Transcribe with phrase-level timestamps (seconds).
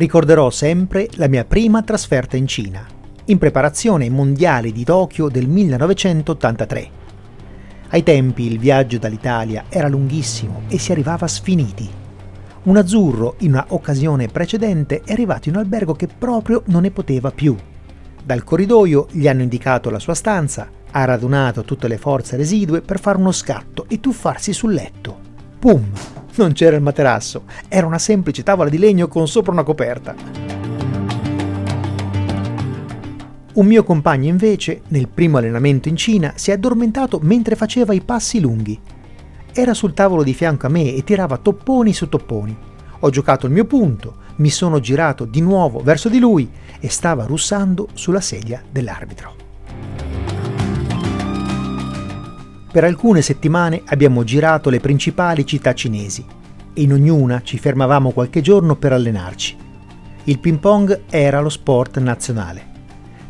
[0.00, 2.86] Ricorderò sempre la mia prima trasferta in Cina,
[3.26, 6.90] in preparazione ai mondiali di Tokyo del 1983.
[7.90, 11.86] Ai tempi il viaggio dall'Italia era lunghissimo e si arrivava sfiniti.
[12.62, 16.92] Un azzurro, in una occasione precedente, è arrivato in un albergo che proprio non ne
[16.92, 17.54] poteva più.
[18.24, 23.00] Dal corridoio gli hanno indicato la sua stanza, ha radunato tutte le forze residue per
[23.00, 25.18] fare uno scatto e tuffarsi sul letto.
[25.58, 25.92] Pum!
[26.36, 30.14] Non c'era il materasso, era una semplice tavola di legno con sopra una coperta.
[33.52, 38.00] Un mio compagno invece, nel primo allenamento in Cina, si è addormentato mentre faceva i
[38.00, 38.80] passi lunghi.
[39.52, 42.56] Era sul tavolo di fianco a me e tirava topponi su topponi.
[43.00, 47.24] Ho giocato il mio punto, mi sono girato di nuovo verso di lui e stava
[47.24, 49.49] russando sulla sedia dell'arbitro.
[52.72, 56.24] Per alcune settimane abbiamo girato le principali città cinesi
[56.72, 59.56] e in ognuna ci fermavamo qualche giorno per allenarci.
[60.24, 62.68] Il ping pong era lo sport nazionale.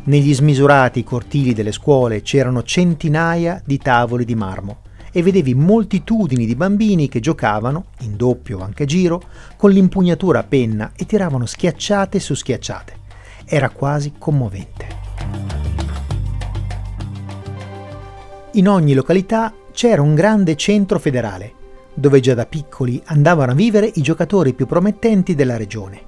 [0.03, 6.55] Negli smisurati cortili delle scuole c'erano centinaia di tavoli di marmo e vedevi moltitudini di
[6.55, 9.23] bambini che giocavano, in doppio o anche giro,
[9.57, 12.93] con l'impugnatura a penna e tiravano schiacciate su schiacciate.
[13.45, 15.00] Era quasi commovente.
[18.55, 21.53] In ogni località c'era un grande centro federale,
[21.93, 26.01] dove già da piccoli andavano a vivere i giocatori più promettenti della regione.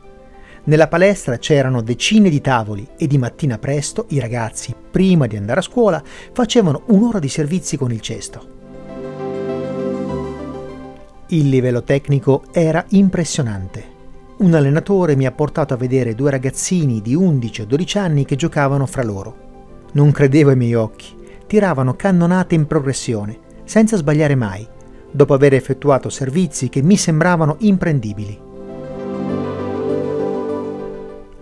[0.66, 5.61] Nella palestra c'erano decine di tavoli e di mattina presto i ragazzi, prima di andare
[5.61, 8.47] a scuola, facevano un'ora di servizi con il cesto.
[11.28, 13.91] Il livello tecnico era impressionante.
[14.39, 18.35] Un allenatore mi ha portato a vedere due ragazzini di 11 o 12 anni che
[18.35, 19.35] giocavano fra loro.
[19.94, 21.22] Non credevo ai miei occhi
[21.54, 24.68] tiravano cannonate in progressione, senza sbagliare mai,
[25.12, 28.42] dopo aver effettuato servizi che mi sembravano imprendibili.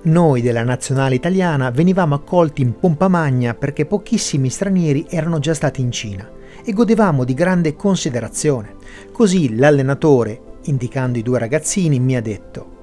[0.02, 5.80] Noi della nazionale italiana venivamo accolti in pompa magna perché pochissimi stranieri erano già stati
[5.80, 6.30] in Cina
[6.62, 8.76] e godevamo di grande considerazione.
[9.14, 12.80] Così l'allenatore, indicando i due ragazzini, mi ha detto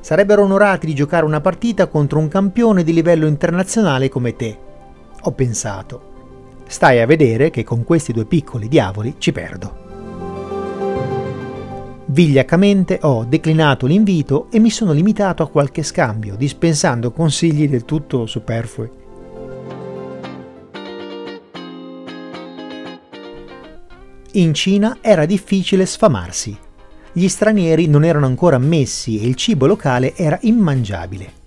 [0.00, 4.58] sarebbero onorati di giocare una partita contro un campione di livello internazionale come te.
[5.24, 6.09] Ho pensato,
[6.70, 9.88] Stai a vedere che con questi due piccoli diavoli ci perdo.
[12.06, 18.24] Vigliaccamente ho declinato l'invito e mi sono limitato a qualche scambio, dispensando consigli del tutto
[18.24, 18.88] superflui.
[24.34, 26.56] In Cina era difficile sfamarsi.
[27.12, 31.39] Gli stranieri non erano ancora ammessi e il cibo locale era immangiabile.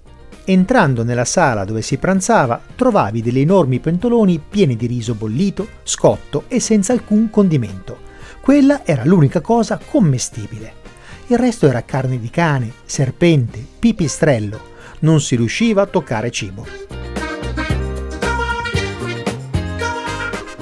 [0.46, 6.44] Entrando nella sala dove si pranzava, trovavi degli enormi pentoloni pieni di riso bollito, scotto
[6.50, 8.00] e senza alcun condimento.
[8.42, 10.82] Quella era l'unica cosa commestibile.
[11.28, 14.72] Il resto era carne di cane, serpente, pipistrello.
[15.00, 16.68] Non si riusciva a toccare cibo.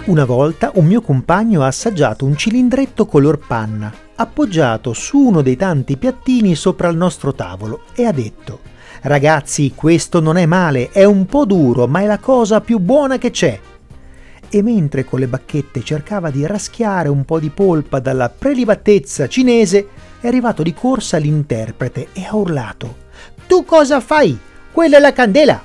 [0.05, 5.55] Una volta un mio compagno ha assaggiato un cilindretto color panna, appoggiato su uno dei
[5.55, 8.69] tanti piattini sopra il nostro tavolo, e ha detto
[9.03, 13.17] Ragazzi, questo non è male, è un po' duro, ma è la cosa più buona
[13.17, 13.59] che c'è.
[14.47, 19.87] E mentre con le bacchette cercava di raschiare un po' di polpa dalla prelibatezza cinese,
[20.19, 22.97] è arrivato di corsa l'interprete e ha urlato:
[23.47, 24.37] Tu cosa fai?
[24.71, 25.59] Quella è la candela!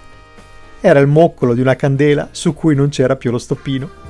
[0.80, 4.06] Era il moccolo di una candela su cui non c'era più lo stoppino.